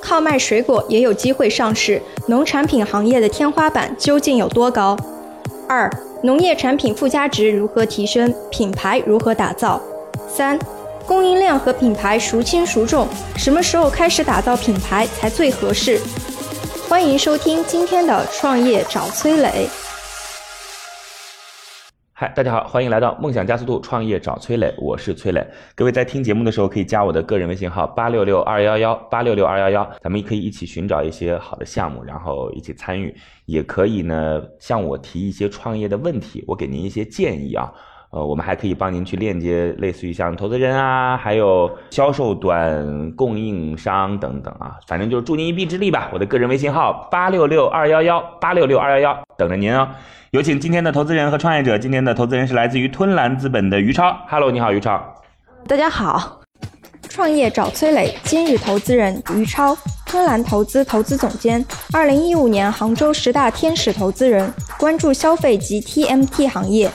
[0.00, 4.96] 靠卖水果也有机会上市，农产品行业的天花板究竟有多高？
[5.68, 5.90] 二、
[6.22, 8.32] 农业产品附加值如何提升？
[8.50, 9.80] 品牌如何打造？
[10.28, 10.58] 三、
[11.06, 13.06] 供应链和品牌孰轻孰重？
[13.36, 16.00] 什么时候开始打造品牌才最合适？
[16.88, 19.68] 欢迎收听今天的创业找崔磊。
[22.20, 25.46] 嗨，大家好，欢迎来到梦想加速度创业找崔磊，我是崔磊。
[25.76, 33.14] 各位在听节目的时候可以加我的个人微信号八六六二幺幺八六六二幺幺，咱们可以一起寻找一些好的项目，然后一起参与。
[33.46, 37.72] 也可以呢向我提一些创业的问题，我给您一些建议啊。
[38.10, 46.10] 呃，我们还可以帮您去链接类似于像投资人啊，还有销售端供应商等等啊，反正就是助您一臂之力吧。
[46.12, 49.88] 我的个人微信号八六六二幺幺八六六二幺幺，等着您哦。
[50.30, 51.78] 有请今天的投资人和创业者。
[51.78, 54.14] 今天的投资人是来自于吞蓝资本的于超。
[54.28, 55.02] Hello，你好，于超。
[55.66, 56.42] 大家好，
[57.08, 66.90] 创业找崔磊，今日投资人于超，吞蓝投资投资总监，二零一五年杭州十大天使投资人，关注消费及 TMT 行业。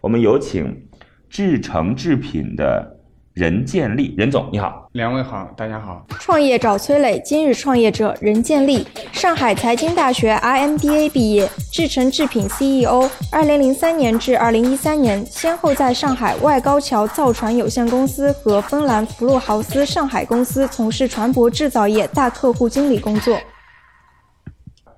[0.00, 0.80] 我们有请
[1.28, 3.00] 制成制品的
[3.34, 4.86] 任建立，任总你好。
[4.92, 6.04] 两位好，大家好。
[6.20, 13.08] 创业找崔磊，今日创业者任建立，上海财经大学 IMBA 毕业，制成制品 CEO。
[13.30, 23.38] 二零零三年至二零一三年，先后在上海外高桥造船有限公司和芬兰福禄豪斯上海公司从事船舶制造业大客户经理工作。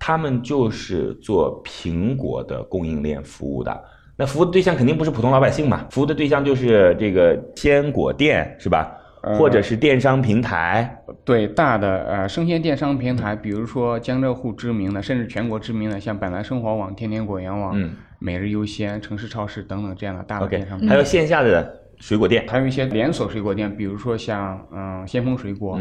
[0.01, 3.85] 他们就是做苹果的供应链服务的。
[4.17, 8.97] 那服务的对象肯定不是普通老百姓嘛，服务的对象就是这个鲜果店是吧？
[9.39, 11.03] 或者是电商平台？
[11.25, 17.75] 对，大的呃生鲜电商平台，比如说江浙沪知名的，甚至全国知名的，像本来生活网、天天果园网、
[18.19, 20.95] 每日优鲜、城市超市等等这样的大的电商平台。
[20.95, 25.81] 还有线下的水果店，还有一些连锁水果店，比如说像嗯先锋水果、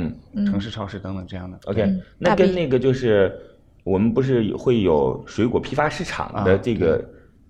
[0.50, 1.60] 城市超市等等这样的。
[1.66, 1.86] OK，
[2.18, 3.32] 那跟那个就是
[3.84, 7.04] 我们不是会有水果批发市场的这个。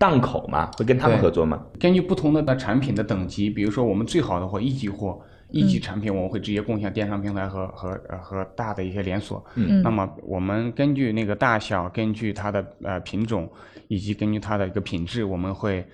[0.04, 1.66] 档口嘛，会跟他们合作吗？
[1.80, 5.18] 根据不同的产品的等级，比如说我们最好的货，一级货、
[5.50, 9.42] 一级产品，我们会直接共享电商平台和和和大的一些连锁。
[9.56, 13.50] 嗯，那么我们根据那个大小，根据它的呃品种，
[13.88, 15.88] 以及根据它的一个品质，我们会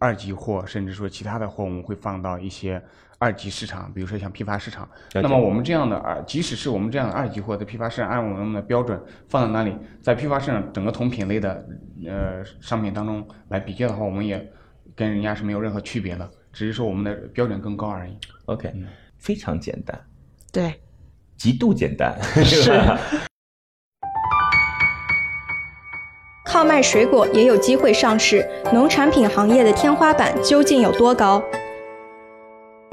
[0.00, 2.82] 二级货，甚至说其他的货，我们会放到一些。
[3.18, 11.66] 二级市场，比如说像批发市场，那么我们这样的二，即使是我们这样的二级货的批发市场，按我们的标准放在那里，在批发市场整个同品类的
[12.06, 14.48] 呃商品当中来比较的话，我们也
[14.94, 18.16] 跟人家是没有任何区别的，只是说我们的标准更高而已。
[18.46, 18.72] OK，
[19.18, 20.00] 非常简单，
[20.52, 20.80] 对，
[21.36, 22.72] 极度简单， 是。
[26.44, 31.42] 靠卖水果也有机会上市，农产品行业的天花板究竟有多高？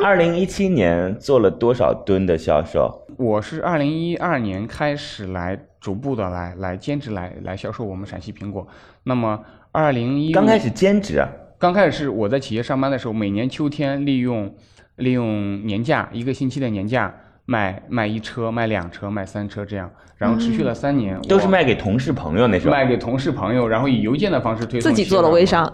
[0.06, 3.08] 二零一七年做了多少吨的销售？
[3.18, 8.68] 我是二零一二年开始来逐步的来来兼职来来销售我们陕西苹果。
[9.06, 11.28] 那么二零一刚开始兼职啊？
[11.58, 14.54] 刚开始是我在企业上班的时候，每年秋天利用
[14.98, 17.12] 利用年假一个星期的年假
[17.46, 19.90] 卖卖一车、卖两车、卖三车这样。
[20.18, 24.90] 然后持续了三年，都是卖给同事朋友那时候，卖给同事朋友，然后以邮件的方式推送。
[24.90, 25.70] 自己做了微商，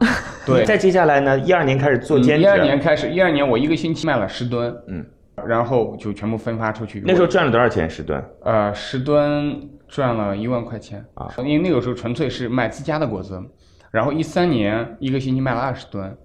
[0.47, 0.65] 对。
[0.65, 2.41] 再接下来呢，一二年开始做兼职。
[2.41, 5.05] 一二年开始，一二年我一个星期卖了十吨，嗯，
[5.47, 7.03] 然后就全部分发出去。
[7.05, 8.19] 那时候赚了多少钱十吨？
[8.43, 13.39] 呃，十吨赚了一万块钱啊，因为那个时候纯粹是卖自家的果子。
[13.91, 16.17] 然后一三年一个星期卖了二十吨，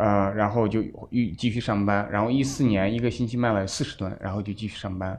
[0.00, 2.08] 呃，然后就又继续上班。
[2.10, 5.18] 然后一四年一个星期卖了四十吨，然后就继续上班。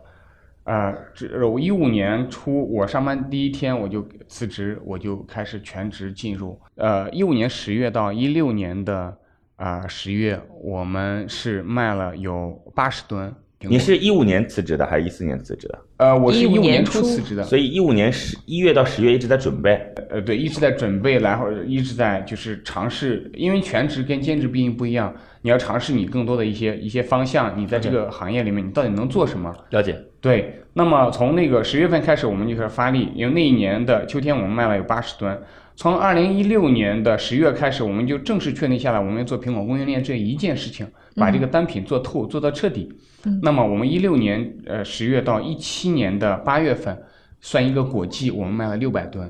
[0.63, 6.59] 呃，这我一五年初我上班第一天我就辞职，我就开始全职进入。
[6.75, 9.15] 呃，一五年十月到一六年的
[9.55, 13.33] 啊十月，我们是卖了有八十吨。
[13.69, 15.79] 你是一五年辞职的还是一四年辞职的？
[15.97, 19.79] 呃，我是一五年初辞职的，所以一五年十一月到十月一直在准备。
[20.09, 29.55] 呃，对，一直在准备，然后一直在就是尝试，因为全职跟兼职毕竟不一样，你要尝试你更多的一些一些方向，你在这个行业里面你到底能做什么？
[29.69, 29.95] 了解。
[30.19, 35.39] 对，那么从那个十月份开始，我们就开始发力，因为那一年的秋天我们卖了有八十吨。
[35.81, 40.85] 从二零一六年的十月开始，我们就正式确定下来，我们要做苹果供应链这一件事情，
[41.15, 42.93] 把这个单品做透，做到彻底。
[43.41, 46.95] 那么我们一六年呃十月到一七年的八月份，
[47.39, 49.27] 算一个果季，我们卖了六百吨。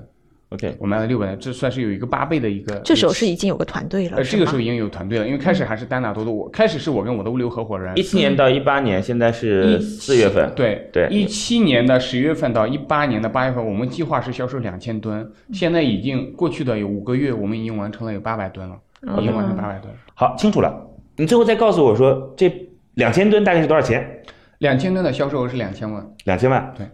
[0.51, 2.75] OK，我卖了六百，这算是有一个八倍的一个。
[2.83, 6.31] 这时候是已经有个团队了，呃，这个时候已经有团队了，因为开始还是单打独斗。
[6.31, 10.51] 我开始是我跟我的物流合伙人一，七年到一八年，现在是四月份。
[10.53, 18.75] 对对一七年的十月份到一八年的八月份，我们计划是销售两千吨，现在已经过去的有五个月，我们已经完成了有八百吨了，
[19.19, 19.93] 已经完成八百吨。
[20.15, 20.85] 好，清楚了。
[21.15, 22.53] 你最后再告诉我说，这
[22.95, 24.21] 两千吨大概是多少钱？
[24.57, 26.05] 两千吨的销售额是两千万。
[26.25, 26.73] 两千万。
[26.77, 26.85] 对。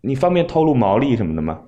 [0.00, 1.58] 你方便透露毛利什么的吗？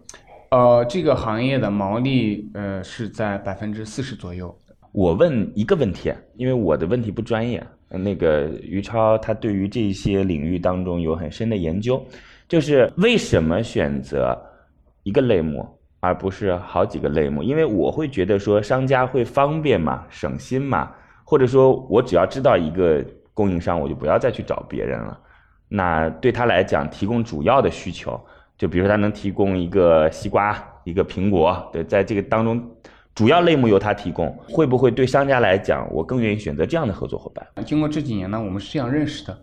[0.50, 4.52] 呃，这个行业的毛利呃是在百分之四十左右。
[4.90, 7.64] 我问一个问题，因为我的问题不专业。
[7.88, 12.04] 那个于超他对于这些领域当中有很深的研究，
[12.48, 14.36] 就是为什么选择
[15.02, 15.68] 一个类目
[15.98, 17.42] 而不是好几个类目？
[17.42, 20.90] 因为我会觉得说商家会方便嘛，省心嘛，
[21.24, 23.04] 或者说我只要知道一个
[23.34, 25.18] 供应商，我就不要再去找别人了。
[25.68, 28.20] 那对他来讲，提供主要的需求，
[28.60, 30.54] 就比如说他能提供一个西瓜、
[30.84, 32.62] 一个苹果，对，在这个当中，
[33.14, 37.64] 主要类目由他提供，会不会对商家来讲，我更愿意选择这样的合作伙伴？
[37.64, 39.38] 经过这几年呢，我们是这样认识的。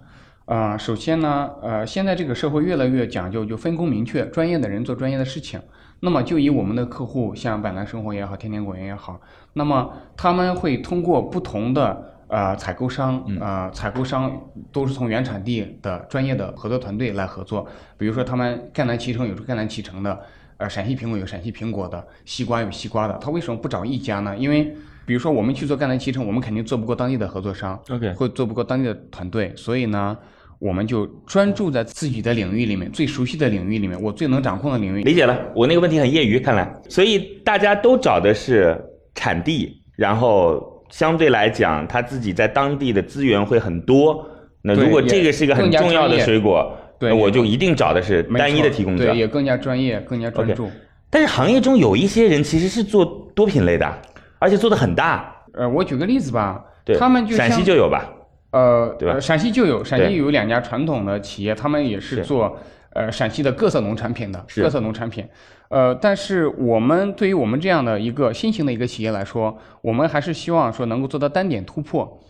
[0.45, 5.59] 呃，首先呢，呃，现在这个社会越来越讲究，就分工明确，专业的人做专业的事情。
[5.99, 9.19] 那么，就以我们的客户，像百兰生活也好，天天果园也好，
[9.53, 17.67] 那么他们会通过不同的呃采购商，呃，采购商都是从原产地的专业的合作团队来合作。
[17.97, 20.19] 比如说，他们赣南脐橙有赣南脐橙的，
[20.57, 23.17] 呃，陕西苹果有陕西苹果的，西瓜有西瓜的。
[23.19, 24.35] 他为什么不找一家呢？
[24.37, 24.75] 因为
[25.05, 30.17] 比如说我们去做赣南脐橙，我们肯定做不过当地的合作商 OK 会做不过当地的团队，所以呢，
[30.59, 35.03] 我们就专注在自己的领域里面，最熟悉的领域里面，我最能掌控的领域。
[35.03, 38.77] 理解了，我那个问题很业余，看来，所以大家都找的是
[39.15, 44.25] 产地，然后相对来讲，他自己在当地的资源会很多。
[44.61, 49.17] 那如果这个是一个很重要的水果，对那我就一定找的是单一的提供者对，。
[49.17, 50.69] 也更加专业，更加专注。
[51.09, 54.01] 但是行业中有一些人其实是做多品类的，
[54.39, 55.33] 而且做的很大。
[55.53, 58.09] 呃，我举个例子吧，对，他们就陕西就有吧？
[58.51, 62.57] 呃，对吧呃陕西就有，陕西有两家传统的企业，他们也是是做
[62.93, 65.25] 呃陕西的各色农产品的，各色农产品。
[65.69, 72.21] 呃，但是我们对于我们这样的一个新型的一个企业来说，我们还是希望说能够做到单点突破。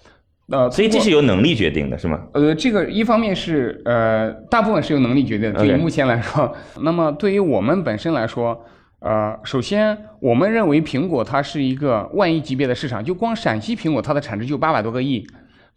[0.50, 2.24] 呃，所以这是由能力决定的，是吗？
[2.34, 5.60] 呃，这个一方面是呃，大部分是由能力决定的。
[5.60, 8.66] 就以目前来说，那么对于我们本身来说，
[9.00, 15.28] 呃，首先我们认为苹果它是一个万亿级别的市场，就光陕西苹果它的产值就八百多个亿，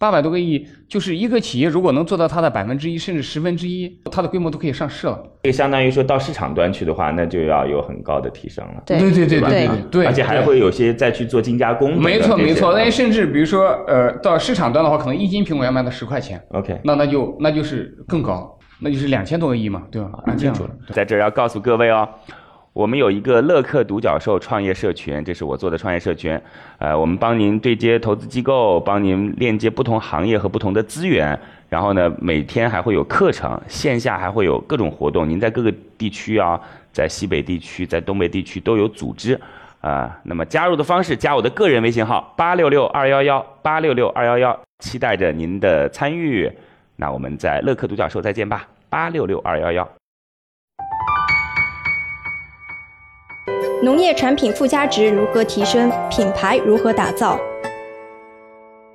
[0.00, 5.22] 八百多个亿，就是一个企业如果能做到它的百分之一甚至十分之一，它的规模都可以上市了。
[5.42, 8.82] 这个相当于说到市场端去的话，那就要有很高的提升了。
[8.86, 20.08] 对对对对对而且还会有些再去做精加工没错没错，啊那甚至比如说呃，到市场端的话，可能一斤苹果要卖到十块钱，OK，那那就那就是更高，那就是两千多个亿嘛，对吧？
[20.24, 20.78] 按这样清楚了。
[20.94, 22.08] 在这儿要告诉各位哦，
[22.80, 26.40] 我们有一个乐客独角兽创业社群，这是我做的创业社群。
[26.78, 31.38] 呃，我们帮您对接投资机构，帮您链接不同行业和不同的资源。
[31.68, 35.28] 然后呢，每天还会有课程，线下还会有各种活动。
[35.28, 36.58] 您在各个地区啊，
[36.90, 39.38] 在西北地区、在东北地区都有组织。
[39.82, 46.50] 啊、那么加入的方式，加我的个人微信号八六六二幺幺八六六二幺幺，期待着您的参与。
[46.96, 49.99] 那我们在乐客独角兽再见吧，八六六二幺幺。
[53.82, 55.90] 农业产品附加值如何提升？
[56.10, 57.40] 品牌如何打造？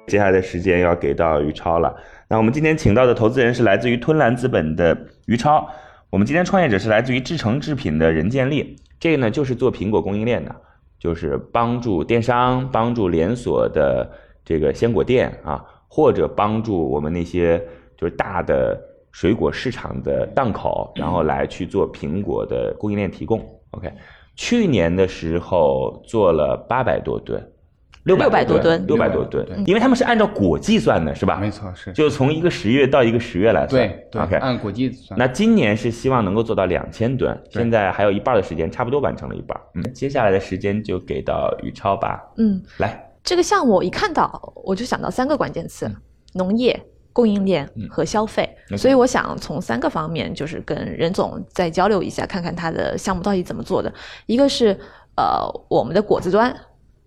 [0.05, 1.95] 接下来的时间要给到于超了。
[2.29, 5.67] 那我们今天请到的投资人是来自于吞蓝资本的于超，
[6.11, 10.55] 我们今天创业者是来自于制成制品的任建立，这个呢就是做苹果供应链的，
[10.99, 14.07] 就是帮助电商、帮助连锁的
[14.43, 17.59] 这个鲜果店啊，或者帮助我们那些
[17.97, 18.79] 就是大的
[19.11, 23.43] 水果市场的档口，然后来去做苹果的供应链提供。
[23.71, 23.91] OK，
[24.35, 27.51] 去年的时候做了八百多吨。
[28.03, 31.37] 六600多吨六百多吨，因为他们是按照果计算的，是吧？
[31.37, 33.69] 没错是就从一个十月到一个十月来算。
[33.69, 35.17] 对对 OK，按果计算。
[35.17, 39.59] 那今年是希望能够做到两千吨，现在还有一半的时间，差不多完成了一半。
[39.73, 42.21] 嗯，接下来的时间就给到宇超吧。
[42.37, 45.95] 嗯，来，这个项目我一看到我就想到三个关键词：嗯
[46.35, 46.79] 农业、
[47.15, 48.45] 供应链和消费。
[48.77, 53.93] 所以我想从三个方面，就是跟任总再交流一下，看看他的项目到底怎么做的。
[54.25, 54.77] 一个是
[55.15, 56.53] 呃我们的果子端。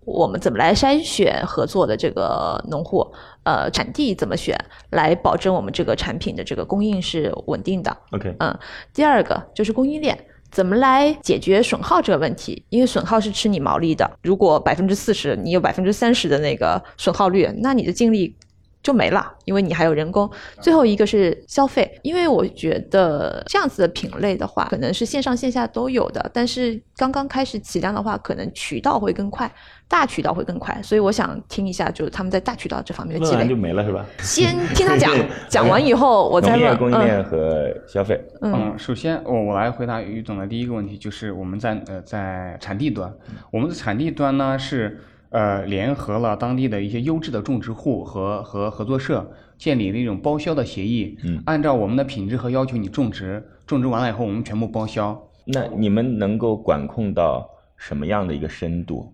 [0.05, 3.05] 我们怎么来筛选合作的这个农户？
[3.43, 4.57] 呃，产地怎么选，
[4.89, 8.57] 来保证我们这个产品的这个供应是稳定的？OK，嗯，
[8.91, 10.17] 第二个就是供应链。
[10.49, 12.65] 怎么来解决损耗这个问题？
[12.69, 18.35] 因为损耗是吃你毛利的，如果百分之四十，你有百分之三十的那个损耗率，那你的净利
[18.81, 20.29] 就没了，因为你还有人工。
[20.61, 29.51] 最后一个是消费，因为我觉得这样子的品类的话，可能是线上线下都有的，但是刚刚开始起量的话，可能渠道会更快，
[29.87, 30.81] 大渠道会更快。
[30.81, 33.47] 所以我想听一下，就是他们在大渠道这方面的积累。
[33.47, 34.05] 就没了是吧？
[34.19, 35.13] 先听他讲，
[35.49, 36.59] 讲完以后我再问。
[36.59, 38.17] 农业、供应链和消费。
[38.41, 43.13] 嗯，首先我我来回答于总的第一个问题，就是我们在呃在产地端，
[43.51, 45.01] 我们的产地端呢是。
[45.29, 51.17] 呃，联合了当地的一些优质的种植户和和合作社，建立了一种包销的协议。
[51.23, 55.21] 嗯，按照我们的品质和要求，你种植，种植完了以后，我们全部包销。
[55.45, 59.13] 那你们能够管控到什么样的一个深度？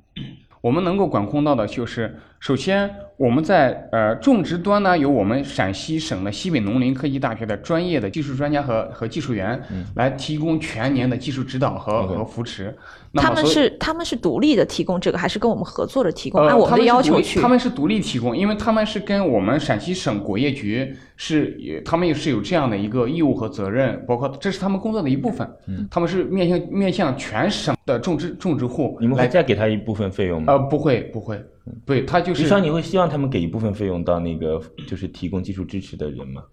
[0.62, 2.88] 我们能够管控到的就是，首先
[3.18, 9.60] 我们在呃种植端呢，有我们陕西省的西北农林科技大学的专业的技术专家和和技术员，
[9.96, 12.72] 来提供全年的技术指导和和扶持。
[13.16, 16.40] 他们是他们是独立的提供这个，还是跟我们合作的提供？
[16.46, 17.42] 按我们的要求去？
[17.42, 25.50] 他们是独立提供，因为他们是跟我们陕西省果业局是，他们也是有这样的一个义务和责任，包括这是他们工作的一部分。
[25.68, 30.54] 嗯，他们是面向面向全省的种植种植户，你们还再给他一部分费用吗？
[30.54, 31.44] 呃，不会不会，
[31.86, 32.43] 对他就是。
[32.43, 36.43] 至少你会希望他们给一部分费用到那个就是提供技术支持的人吗？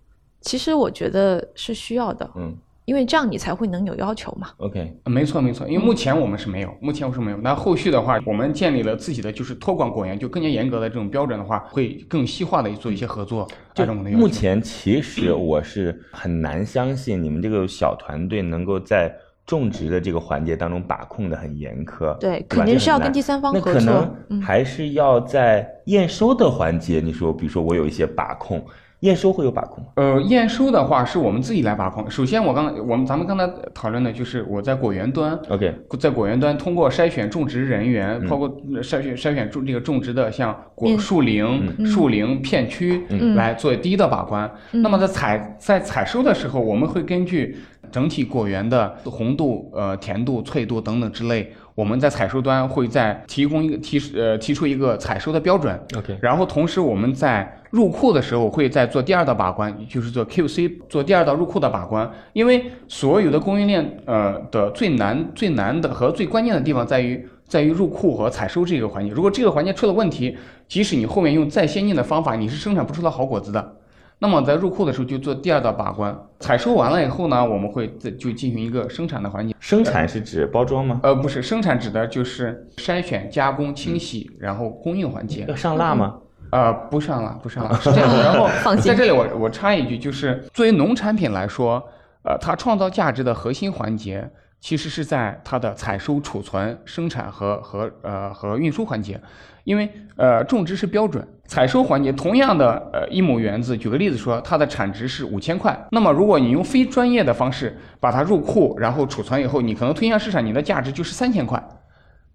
[0.41, 2.31] 其实我觉得是需要的。
[2.37, 2.57] 嗯。
[2.85, 4.49] 因为这样你才会能有要求嘛。
[4.57, 5.69] OK，没错没错。
[5.69, 7.37] 因为目前我们是没有，目前我是没有。
[7.37, 13.49] 那后续的话，我们建立了自己的就是托管果园，就更加严格的这种标准的话，会更细化的做一些合作。
[13.73, 19.15] 就目前其实我是很难相信你们这个小团队能够在
[19.47, 22.17] 种植的这个环节当中把控的很严苛。
[22.19, 23.73] 对，肯定是要跟第三方合作。
[23.73, 28.65] 那可能还是要在验收的环节，你说，比如说我有一些把控。
[29.01, 29.85] 验收会有把控？
[29.97, 32.09] 呃，验收的话是我们自己来把控。
[32.09, 38.49] 首先，我刚我们咱们刚才讨论的就是我在果园端，OK，在果园端通过筛选种植人员，包括
[38.81, 43.03] 筛选筛选种这个种植的像果树龄、树龄片区
[43.35, 44.49] 来做第一道把关。
[44.71, 47.57] 那么在采在采收的时候，我们会根据
[47.93, 51.53] 整体果园的红度、呃甜度、脆度等等之类。
[51.75, 70.37] 我们在采收端会在提供一个提呃提出一个采收的标准，OK，然后同时我们在入库的时候会在做第二道把关，就是做 QC 做第二道入库的把关，因为所有的供应链呃的最难最难的和最关键的地方在于在于入库和采收这个环节，如果这个环节出了问题，
[70.69, 73.77] 即使你后面用再先进的方法，你是生产不出来好果子的。
[74.23, 79.53] 那么在入库的时候就做第二道把关，采收完了以后呢，我们会再就进行一个生产的环节。
[79.59, 81.01] 生产是指包装吗？
[81.03, 85.45] 呃，不是，生产指的就是筛选、加工、清洗，然后供应环节。
[85.49, 86.15] 要上蜡吗？
[86.53, 88.23] 呃，不上蜡，不上蜡，是这样的。
[88.23, 91.83] 然后在这里我我插一句，就是作为农产品来说，
[92.23, 94.31] 呃，它创造价值的核心环节。
[94.61, 99.21] 其实是在它的采收、储存、生产和和呃和运输环节，
[99.65, 111.63] 因为呃种植是标准，采收环节同样的呃一亩园子，举个例子说，它的产值是五千块，那么如果你用非专业的方式把它入库，然后储存以后，你可能推向市场，你的价值就是三千块。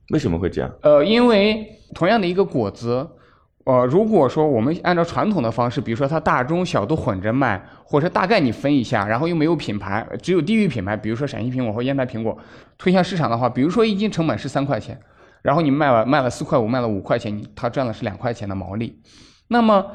[0.10, 0.72] 为什么会这样？
[0.82, 3.08] 呃，因为同样的一个果子。
[3.66, 12.38] 呃，如果说我们按照传统的方式，比如说它大中小都混着卖，或者大概你分一下，然后又没有品牌，只有地域品牌，比如说陕西苹果或烟台苹果，
[12.78, 14.98] 推向市场的话，比如说一斤成本是三块钱，
[15.48, 19.00] 然后你卖了卖了四块五，卖了五块钱，你他赚的是两块钱的毛利。
[19.48, 19.86] 那么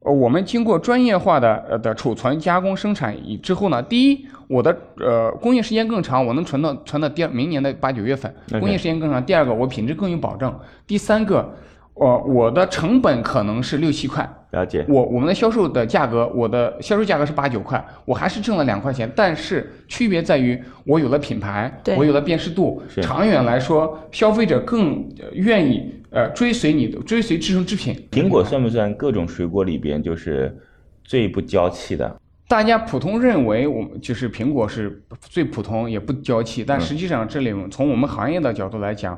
[0.00, 9.22] 我们经过专业化的呃的储存、加工、生产以之后呢，第一，我的呃工业时间更长，我能存到存到第二明年的八九月份，工业时间更长。
[9.22, 10.58] 第二个，我品质更有保证。
[10.86, 11.54] 第三个。
[12.02, 14.84] 我我的成本可能是六七块，了解。
[14.88, 27.94] 我我们的销售的价格，我的销售价格是八九块，我还是挣了两块钱，但是区别在于我有了品牌，我有了辨识度，长远来说，消费者更愿意呃追随你的，追随智能制品。
[28.10, 30.58] 苹果算不算各种水果里边就是
[31.04, 32.16] 最不娇气的？
[32.48, 39.16] 大家普通认为我们就是苹果是最普通也不娇气，但实际上这里从我们行业的角度来讲。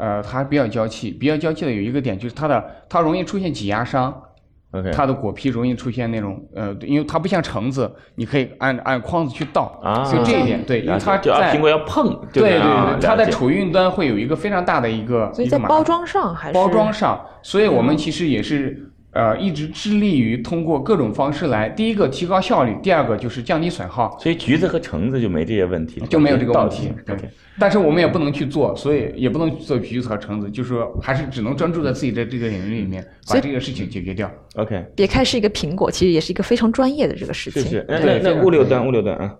[0.00, 4.22] 呃，它比较娇气，比较娇气的有一个点就是它的它容易出现挤压伤
[4.70, 12.60] ，OK，它的果皮容易出现那种呃，因为它不像橙子，你可以按按筐子去倒啊，就这一点对，因为它在苹果要碰，对对？
[12.60, 16.54] 对，它在储运端会有一个非常大的一个，所以在包装上还是？
[16.54, 18.86] 包装上，所以我们其实也是。
[19.12, 24.16] 呃，一直致力于通过各种方式来，第一个提高效率，第二个就是降低损耗。
[24.20, 26.92] 所以橘子和橙子就没这些问题，就没有这个问题。
[27.04, 27.16] 对，
[27.58, 34.30] 但是我们也不能去做，所以也不能做橘子和橙子，就是说还是只能专注在自己的这个领域里面，把这个事情解决掉。
[34.54, 34.86] OK。
[34.94, 37.62] 别看是一个苹果，其实也是一个非常专业的这个事情。
[37.62, 37.86] 是是。
[37.88, 39.34] 那那物流端，物流端啊，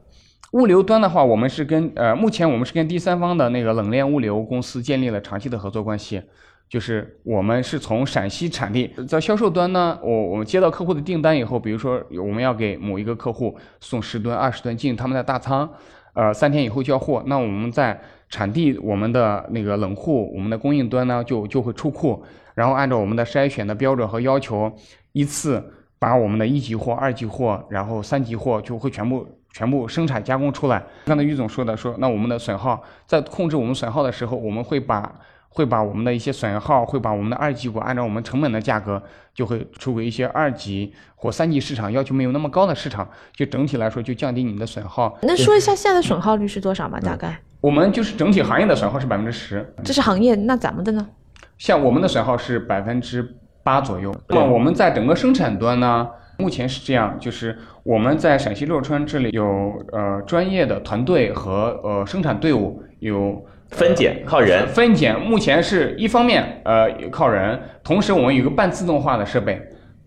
[0.52, 6.20] 物流端的话，我们是跟呃，目前我们是跟第三方的那个冷链物流公司建立了长期的合作关系。
[6.70, 15.68] 就是我们是从陕西产地，在销售端呢，我我们接到客户的订单以后，比如说我们要给某一个客户送十吨、二十吨进他们的大仓，
[16.14, 22.22] 呃，三天以后交货，那我们在产地我们的那个冷库，我们的供应端呢就就会出库，
[22.54, 24.72] 然后按照我们的筛选的标准和要求，
[25.10, 25.60] 依次
[25.98, 30.80] 把我们的一级货、二级货，然后三级货就会全部全部生产加工出来。
[31.06, 35.12] 刚才于总说的说，那我们的损耗在控制我们损耗的时候，我们会把
[35.52, 39.02] 会把我们的一些损耗，会把我们的二级股按照我们成本的价格，
[39.34, 45.18] 就会出给一些二级或三级市场要求没有那么高的市场，就整体来说就降低你的损耗。
[45.22, 47.00] 能说一下现在的损耗率是多少吗？
[47.00, 47.36] 大概？
[47.60, 51.04] 我们就是整体行业的损耗是百分之十，这是行业，那咱们的呢？
[51.58, 54.14] 像我们的损耗是百分之八左右。
[54.28, 63.44] 那么我们在整个生产端呢，目前是这样，就是我们在陕西洛川这里有呃专业的团队和呃生产队伍有。
[63.70, 69.60] 分拣靠人，分拣目前是一方面，呃，靠人，同时我们有个半自动化的设备，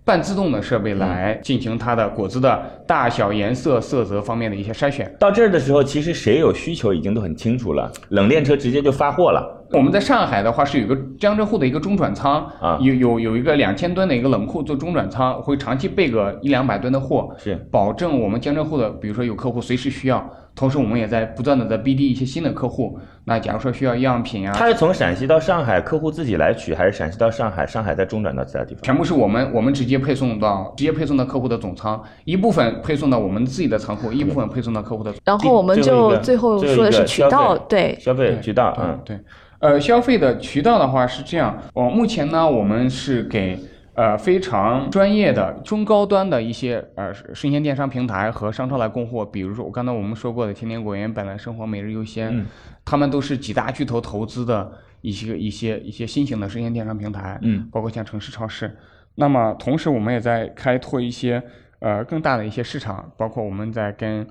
[0.04, 5.16] 半自动的设备来进行它的果子的大小、颜色、色泽方面的一些筛选。
[5.18, 9.62] 到这儿的时候，其实谁有需求已经都很清楚了，冷链车直接就发货了。
[9.72, 20.30] 我们在上海的话是有个江浙沪的一个中转仓啊，有有有一个两千吨的一个冷库做中转仓，会长期备个一两百吨的货，是保证我们江浙沪的，比如说有客户随时需要。
[20.56, 23.00] 同时，我们也在不断的在 BD 一些新的客户。
[23.26, 28.84] 那假如说需要样品啊，他是从陕西到上海，客户自己来取，还是陕西到上海，上海再中转到其他地方？
[28.84, 35.14] 全部是我们，我们直接配送到，直接配送到客户的总仓，一部分配送到我们自己的仓库，一部分配送到客户的。
[35.24, 39.20] 然后我们就最后说的是渠道，对，消费渠道，嗯，对，
[39.60, 43.58] 呃，消费的渠道的话是这样，哦，目前呢，我们是给。
[43.96, 52.44] 呃，非常专业的中高端的一些呃生鲜电商平台和商超来供货，比如说我刚才我们说过的天天果园、本来生活、每日优鲜，
[52.84, 54.72] 他们都是几大巨头投资的
[55.02, 58.76] 一些一些一些新型的生鲜电商平台，嗯，包括像城市超市。
[59.14, 61.44] 那么同时，我们也在开拓一些
[61.80, 64.28] 呃更大的一些市场，包括我们在跟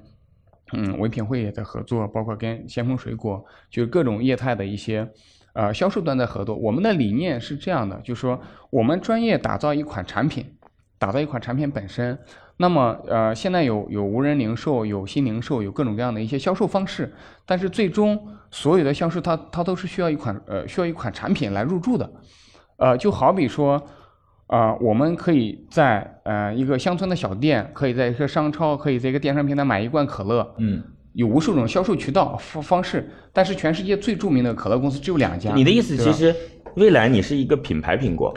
[0.72, 5.08] 嗯唯品会也在合作，包括跟先锋水果，就各种业态的一些。
[5.54, 10.46] 呃，销售端的合作，我们的理念是这样的，就是说，我们专业打造一款产品，
[10.98, 12.18] 打造一款产品本身。
[12.56, 17.12] 那么，呃，现在有有无人零售，有新零售，有各种各样的一些销售方式。
[17.44, 22.10] 但是，最终所有的销售，它它都是需要一款呃，需要一款产品来入驻的。
[22.76, 23.82] 呃，就好比说，
[24.46, 30.54] 啊，我们可以在呃一个乡村的小店，可以在一个商超，可以在一个电商平台买一罐可乐。
[30.58, 30.82] 嗯。
[31.14, 35.52] 有无数种销售渠道方方式，但是全世界最著名的可乐公司只有两家。
[35.54, 36.34] 你的意思，其实
[36.76, 38.34] 未来你是一个品牌苹果，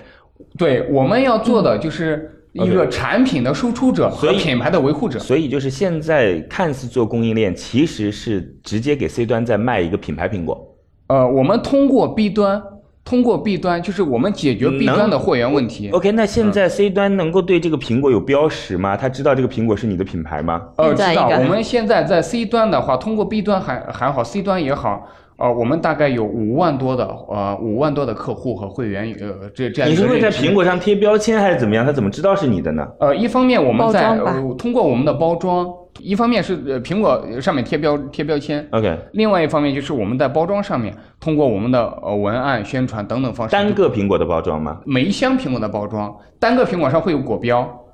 [0.57, 5.17] 对，我们要做的就是一个产品的输出者和品牌的维护者。
[5.19, 10.75] 所以就是现在看似做供应链，其实是直接给 C 端在卖一个品牌苹果。
[11.07, 12.61] 呃，我们通过 B 端。
[13.05, 15.91] 通过 B 端，就是我们解决 B 端的货源问题。
[15.91, 18.97] OK，那现在 C 端能够对这个苹果有标识吗？
[18.97, 20.59] 他知道这个苹果是你的品牌吗？
[20.77, 21.27] 呃，知道。
[21.29, 29.91] 我们现在在 C 端的话，通过 B 端还还好，C 端也好，呃，我们大概有五万多的呃五万多的客户和会员，呃，这这样。
[29.91, 31.85] 你是会在苹果上贴标签还是怎么样？
[31.85, 32.87] 他怎么知道是你的呢？
[32.99, 34.17] 呃，一方面我们在
[34.57, 35.71] 通过我们的包装。
[35.99, 38.99] 一方面是呃苹果上面贴标贴标签，OK。
[39.13, 43.51] 另外一方面就是我们在包装上面通过我们的呃文案宣传等等方式。
[43.51, 44.81] 单个苹果的包装吗？
[44.85, 47.84] 每一箱苹果的包装，单个苹果上会有果标。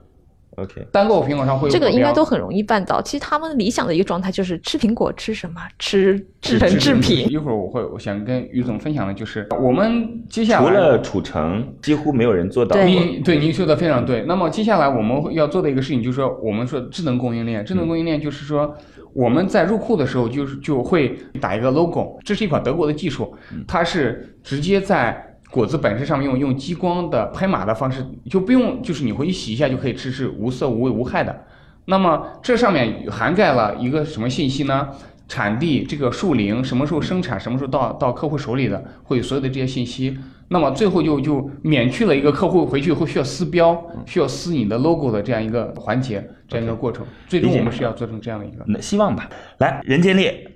[0.58, 3.02] OK，单个苹果上会有这个应该都很容易办到。
[3.02, 5.62] 其实他们理想的一个状态就是吃苹果吃什么？
[5.80, 7.26] 吃制成制品。
[7.32, 12.76] 一会儿我会我想跟于总分享的就是我们接下来除了储存，几乎没有人做到。
[12.76, 14.24] 对，对，您说的非常对。
[14.28, 17.64] 那么接下来我们要做的一个事情就是说，我们说智能供应链。
[17.64, 18.76] 智能供应链就是说，
[19.14, 23.34] 我们在入库的时候就是就会打一个 logo，这是一款德国的技术，
[23.66, 25.31] 它是直接在。
[25.52, 31.44] 果子本身上面用用激光的拍码的方式，就不用，就是你回去洗一下就可以吃，是无色无味无害的。
[31.86, 34.88] 那么这上面涵盖了一个什么信息呢？
[35.28, 40.18] 产地这个树龄，什么时候生产，什么时候到到客户手里的，会有所有的这些信息。
[40.50, 47.06] 那么最后就就免去了一个客户回去以后需要撕标，需要撕你的 logo 的这样一个环节，这样一个过程。
[47.28, 48.64] 最终我们是要做成这样的一个。
[48.68, 49.30] 那希望吧。
[49.60, 50.52] 来，任建烈，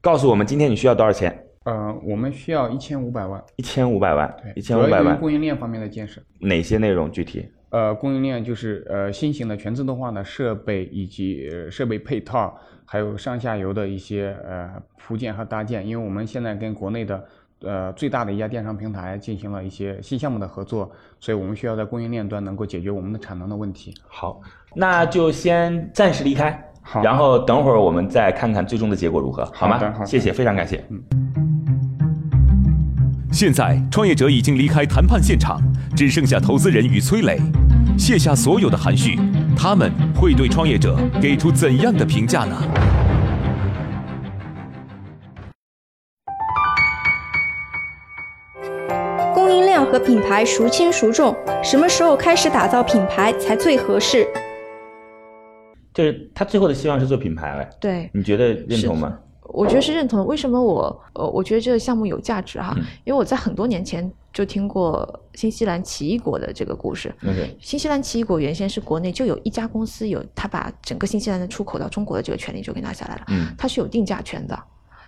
[0.00, 1.36] 告诉我们今天你需要多少钱？
[1.66, 5.18] 呃，我们需要一千五百万，一千五百万，对，一千五百万。
[5.20, 7.46] 供应链方面的建设，哪些内容具体？
[7.68, 15.86] 呃，供应链就是呃新型的全自动化的设备以及设备配套，还有上下游的一些呃铺建和搭建。
[15.86, 17.22] 因为我们现在跟国内的
[17.60, 23.92] 呃最大的一家电商平台进行了一些新项目的合作，所以我们需要在供应链端能够解决我们的产能的问题。
[24.08, 24.40] 好，
[24.74, 29.78] 那就先暂时离开，好，然后等会儿我们再看看最终的结果如何，好吗？
[29.92, 30.82] 好，谢谢，非常感谢。
[30.88, 31.19] 嗯。
[33.32, 35.62] 现在，创业者已经离开谈判现场，
[35.96, 37.38] 只剩下投资人与崔磊。
[37.96, 39.16] 卸下所有的含蓄，
[39.56, 42.56] 他们会对创业者给出怎样的评价呢？
[49.32, 51.34] 供应链和品牌孰轻孰重？
[51.62, 54.26] 什么时候开始打造品牌才最合适？
[55.94, 59.16] 就是他最后的希望是做品牌，了，对，你觉得认同吗？
[59.52, 60.24] 我觉得是认同的。
[60.24, 62.74] 为什么我呃，我觉得这个项目有价值哈？
[63.04, 67.14] 因为我在很多年前就听过新西兰奇异果的这个故事。
[67.60, 73.22] 新西兰奇异果原先是国内就有一家公司有，他把整个新西兰的出口到中国的这个权利就给拿下来了。
[73.28, 74.58] 嗯，它是有定价权的，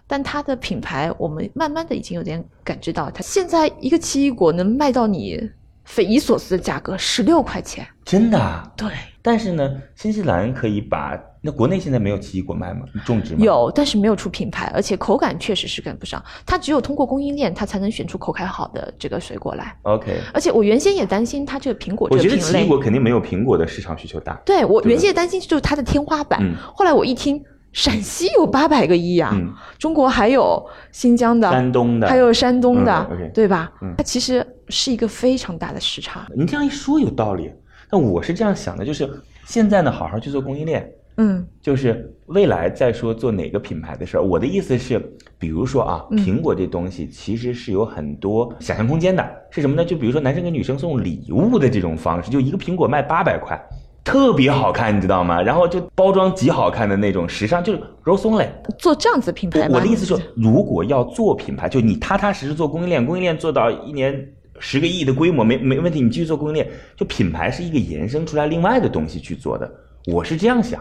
[0.06, 5.50] 但它的品牌我们慢慢的已经有点感知到，它现在一个奇异果能卖到你
[5.84, 7.86] 匪夷所思的价格，十六块钱。
[8.04, 8.38] 真的？
[8.38, 8.72] 啊？
[8.76, 8.88] 对。
[9.20, 12.86] 但是呢，新西兰可以把那国内现在没有奇异果卖吗？
[13.04, 13.44] 种植吗？
[13.44, 16.22] 有，但是没有出品牌，而且口感确实是跟不上。
[16.46, 19.76] 它只有通过供应链，它才能选出口感好的这个水果来。
[19.82, 20.20] OK。
[20.32, 24.40] 而且我原先也担心它这个苹果这个品类，我觉得奇异果肯定没有苹果的市场需求大。
[24.46, 26.38] 对我原先担心就是它的天花板。
[26.40, 26.54] 嗯。
[26.76, 29.36] 后来我一听，陕西有八百个亿啊，
[29.80, 33.72] 中国还有新疆的、山东的，还有山东的，对吧？
[33.82, 33.92] 嗯。
[33.98, 36.24] 它其实是一个非常大的市场。
[36.36, 37.50] 你这样一说有道理，
[37.90, 39.10] 但我是这样想的，就是。
[39.44, 40.88] 现在呢，好好去做供应链，
[41.22, 44.22] 嗯，就是未来再说做哪个品牌的事儿。
[44.22, 44.98] 我的意思是，
[45.38, 49.84] 比如说啊，苹果这东西其实是有很多想象空间的，是什么呢？
[49.84, 53.56] 就比如说男生给女生送礼物的这种方式，就一个苹果卖八百块，
[54.02, 55.40] 特别好看，你知道吗？
[55.40, 58.52] 然后就包装极好看的那种时尚，就是肉松嘞。
[58.80, 64.28] 做这样子品牌，我的意思是，如果要做品牌，就你踏踏实实做供应链，供应链做到一年。
[64.64, 69.68] 十个亿的规模没没问题，你继续做供应链，就品牌是一个延伸出来另外的东西去做的，
[70.06, 70.80] 我是这样想。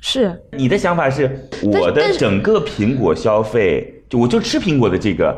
[0.00, 1.30] 是你的想法是，
[1.62, 5.34] 我的整个苹果消费，就我就吃苹果的这个，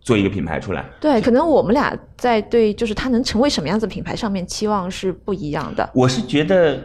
[0.00, 0.84] 做一个品牌出来。
[1.00, 5.88] 对，可能我们俩在对就是它能成为什么样子品牌上面期望是不一样的。
[5.94, 6.78] 我是觉得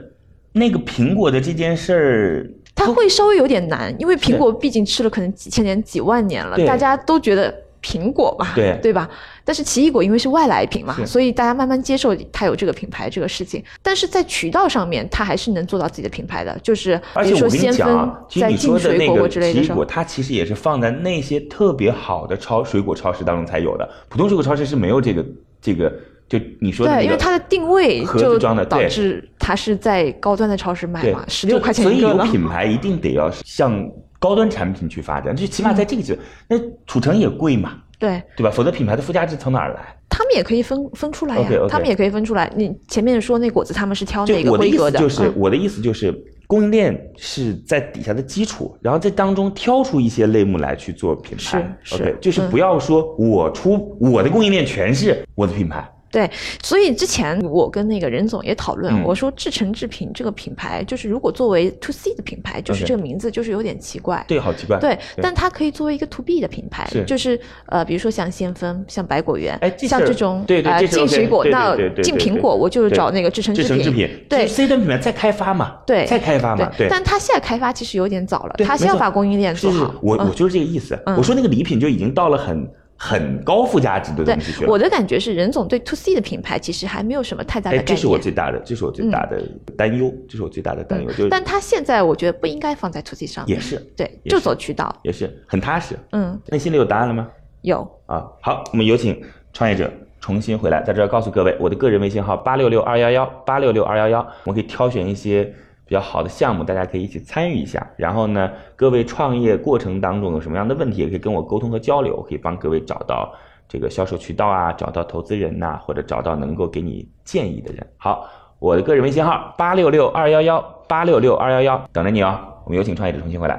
[0.54, 7.54] 那个苹果的这件事儿，它会稍微有点难，因为苹果毕竟吃了可能几千年、几万年了，大家都觉得。
[7.82, 9.10] 苹果嘛，对对吧？
[9.46, 13.63] 但是奇异果因为是外来品嘛，所以大家慢慢接受它有这个品牌这个事情。
[13.82, 25.26] 但是在渠道上面，它还是能做到自己的品牌的，就是比如说先锋在进水果之类的奇异果，它其实也是放在那些特别好的超水果超市当中才有的，普通水果超市是没有这个
[25.62, 25.94] 这个。
[26.28, 32.10] 就你说的对，因为它的定位就导致它是在高端的超市卖嘛，十六块钱一个。
[32.10, 33.90] 所以有品牌一定得要向。
[34.19, 38.51] 高端产品去发展，就起码在这个阶那储存也贵嘛，对对吧？
[38.51, 39.95] 否则品牌的附加值从哪儿来？
[40.10, 42.51] 他们也可以分分出来呀，他们也可以分出来。
[42.56, 44.99] 你前面说那果子，他们是挑哪个规格的？
[44.99, 46.12] 就是我的意思就是，
[46.47, 51.77] 供应链是在底下的基础，然后在当中挑出一些类目来去做品牌。
[51.84, 55.88] 是是，就是不要说我出我的供应链全是我的品牌。
[56.10, 56.30] 对，
[56.63, 64.24] 所以之前我跟那个任总也讨论，我说制成制品这个品牌，就是如果作为 to C 的品牌，就是这个名字就是有点奇怪。
[64.28, 64.80] 对，好奇怪。
[64.80, 74.10] 对，但它可以作为一个 to B 的品牌，就是呃，比如说像先锋、像百果园，像这种对进水果，那进苹果，我就是找那个制成制品。
[74.30, 76.88] 对，C 端品牌在开发嘛，对，在开发嘛，对。
[76.89, 79.93] 但它现在开发其实有点早了，它先要把供应链做好。
[80.02, 82.65] 我我就是这个意思，我说那个礼品就已经到了很。
[82.98, 84.72] 很高附加值的东西去了。
[84.72, 87.86] 我的感觉是，任总对 to C 的品牌其实还没有什么太大的概念。
[87.86, 89.42] 这是我最大的，这是我最大的
[89.78, 91.12] 担忧，这是我最大的担忧。
[91.12, 93.56] 就但他现在我觉得不应该放在 to C 上面。
[93.56, 95.96] 也是，对，就走渠道，也是很踏实。
[96.12, 97.28] 嗯，那心里有答案了吗？
[97.62, 98.26] 有啊。
[98.42, 99.22] 好，我们有请
[99.54, 105.54] 创业者重新回来，在这告诉各位，我的个人微信号八六六二幺幺八六六二幺幺，我们可以挑选一些。
[105.88, 107.89] 比较好的项目，大家可以一起参与一下。
[107.95, 113.34] 然后呢，各位创业过程当中有什么样的问题，也可以跟我沟通和交流，我可以帮各位找到
[113.69, 117.88] 这个销售渠道啊，找到投资人呐，或者找到能够给你建议的人。
[117.97, 118.28] 好，
[118.60, 122.38] 我的个人微信号八六六二幺幺八六六二幺幺，等着你哦。
[122.65, 123.58] 我们有请创业者重新回来。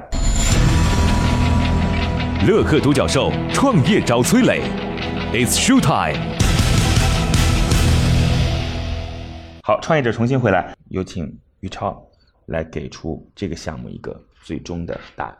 [2.47, 4.61] 乐客独角兽创业找崔磊
[5.33, 6.19] ，It's show time。
[9.63, 12.08] 好，创业者重新回来，有请于超。
[12.49, 15.37] 来给出这个项目一个最终的答案。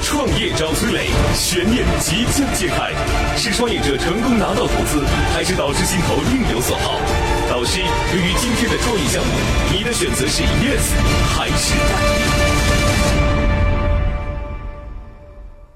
[0.00, 2.92] 创业找崔磊，悬念即将揭开，
[3.36, 7.00] 是创业者成功拿到投资，还是导师心头另有所好？
[7.48, 9.32] 导师，对于今天的创业项目，
[9.72, 10.94] 你的选择是 yes
[11.34, 11.96] 还是 no？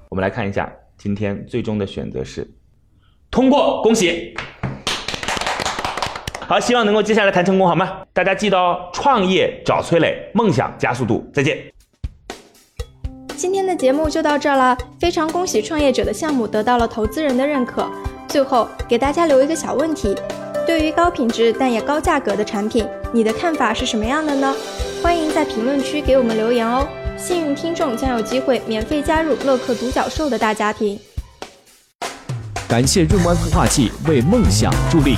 [0.09, 2.49] 我们来看一下，今天最终的选择是
[3.31, 4.35] 通过，恭喜。
[6.47, 7.91] 好，希望能够接下来谈成功，好吗？
[8.13, 11.57] 大家记得哦，创业找崔磊，梦想加速度，再见。
[13.35, 17.85] 今天的节目就到这了，非常恭喜创业者的项目得到了投资人的认可。
[18.29, 20.15] 最后给大家留一个小问题：
[20.65, 24.55] 对于高品质但也高价格的产品，你的看法是什么样的呢？
[25.03, 26.87] 欢迎在评论区给我们留言哦！
[27.17, 30.97] 幸运听众将有机会免费加入乐客独角兽的大家庭。
[32.69, 35.17] 感谢润湾孵化器为梦想助力。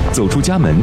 [0.11, 0.75] 走出家门，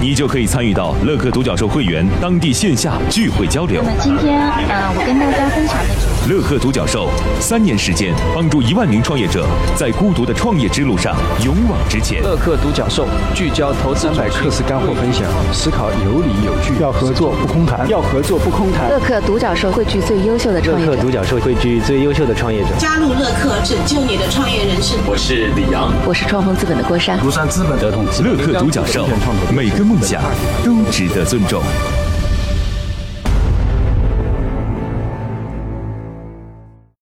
[0.00, 3.82] 你就可以参与到乐客独角兽会员当地线下聚会交流。
[3.84, 6.32] 那么今天，呃，我跟大家分享的主题。
[6.32, 12.22] 乐客独角兽三年时间，帮助一万名创业者在孤独的创业之路上勇往直前。
[12.22, 18.88] 乐客独角兽聚焦投资百课时干货分享，思考有理有据，要合作不空谈，要合作不空谈。
[18.88, 20.92] 乐客独角兽汇聚最优秀的创业者。
[20.92, 22.68] 乐客独角兽汇聚最优秀的创业者。
[22.78, 24.96] 加入乐客，拯救你的创业人生。
[25.08, 28.06] 我是李阳，我是创丰资本的郭山，庐山资本的同。
[28.22, 29.08] 乐客独角兽，
[29.52, 30.22] 每个梦想
[30.62, 31.62] 都值得尊重。